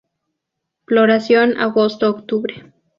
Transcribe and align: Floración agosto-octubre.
Floración 0.87 1.57
agosto-octubre. 1.59 2.71